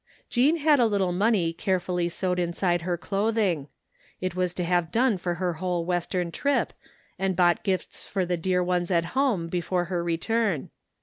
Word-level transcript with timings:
Jean 0.31 0.57
had 0.57 0.79
a 0.79 0.87
little 0.87 1.11
money 1.11 1.53
carefully 1.53 2.09
sewed 2.09 2.39
inside 2.39 2.81
her 2.81 2.97
clothing. 2.97 3.67
It 4.19 4.35
was 4.35 4.51
to 4.55 4.63
have 4.63 4.91
done 4.91 5.19
for 5.19 5.35
her 5.35 5.53
whole 5.61 5.85
western 5.85 6.31
trip 6.31 6.73
and 7.19 7.35
bought 7.35 7.63
gifts 7.63 8.07
for 8.07 8.25
the 8.25 8.35
dear 8.35 8.63
ones 8.63 8.89
at 8.89 9.05
home 9.13 9.47
before 9.47 9.85
her 9.93 10.03
return. 10.03 10.71